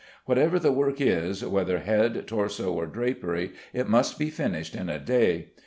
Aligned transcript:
Whatever 0.25 0.57
the 0.57 0.71
work 0.71 0.99
is, 0.99 1.45
whether 1.45 1.77
head, 1.77 2.23
torso, 2.25 2.73
or 2.73 2.87
drapery, 2.87 3.51
it 3.71 3.87
must 3.87 4.17
be 4.17 4.31
finished 4.31 4.73
in 4.73 4.89
a 4.89 4.97
day. 4.97 5.51